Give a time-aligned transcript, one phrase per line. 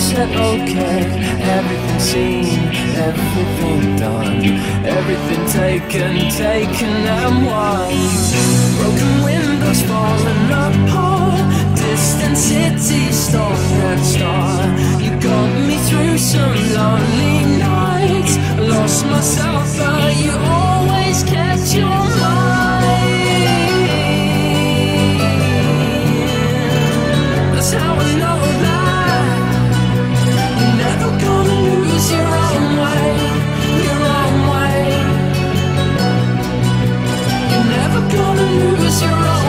[0.00, 1.02] said okay.
[1.58, 2.58] Everything seen,
[2.96, 4.44] everything done,
[4.98, 7.92] everything taken, taken and won.
[8.78, 14.66] Broken windows falling apart, distant cities, star and star.
[15.02, 18.38] You got me through some lonely nights.
[18.58, 20.40] Lost myself, but you.
[39.00, 39.39] you're wrong.